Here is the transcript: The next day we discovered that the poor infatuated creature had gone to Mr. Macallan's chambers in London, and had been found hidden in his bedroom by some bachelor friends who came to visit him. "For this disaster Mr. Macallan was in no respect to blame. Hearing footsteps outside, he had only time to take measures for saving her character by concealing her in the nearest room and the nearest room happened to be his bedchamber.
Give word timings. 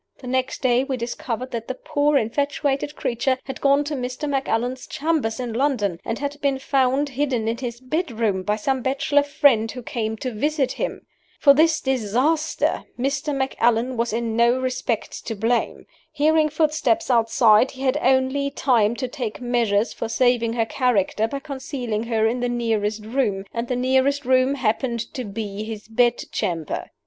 The 0.17 0.25
next 0.25 0.63
day 0.63 0.83
we 0.83 0.97
discovered 0.97 1.51
that 1.51 1.67
the 1.67 1.75
poor 1.75 2.17
infatuated 2.17 2.95
creature 2.95 3.37
had 3.43 3.61
gone 3.61 3.83
to 3.83 3.93
Mr. 3.93 4.27
Macallan's 4.27 4.87
chambers 4.87 5.39
in 5.39 5.53
London, 5.53 5.99
and 6.03 6.17
had 6.17 6.41
been 6.41 6.57
found 6.57 7.09
hidden 7.09 7.47
in 7.47 7.57
his 7.59 7.79
bedroom 7.79 8.41
by 8.41 8.55
some 8.55 8.81
bachelor 8.81 9.21
friends 9.21 9.73
who 9.73 9.83
came 9.83 10.15
to 10.17 10.31
visit 10.33 10.71
him. 10.71 11.05
"For 11.39 11.53
this 11.53 11.79
disaster 11.81 12.81
Mr. 12.97 13.35
Macallan 13.37 13.95
was 13.95 14.11
in 14.11 14.35
no 14.35 14.59
respect 14.59 15.23
to 15.27 15.35
blame. 15.35 15.85
Hearing 16.11 16.49
footsteps 16.49 17.11
outside, 17.11 17.69
he 17.69 17.81
had 17.83 17.97
only 18.01 18.49
time 18.49 18.95
to 18.95 19.07
take 19.07 19.39
measures 19.39 19.93
for 19.93 20.09
saving 20.09 20.53
her 20.53 20.65
character 20.65 21.27
by 21.27 21.37
concealing 21.41 22.05
her 22.05 22.25
in 22.25 22.39
the 22.39 22.49
nearest 22.49 23.05
room 23.05 23.45
and 23.53 23.67
the 23.67 23.75
nearest 23.75 24.25
room 24.25 24.55
happened 24.55 25.13
to 25.13 25.23
be 25.23 25.63
his 25.63 25.87
bedchamber. 25.87 26.89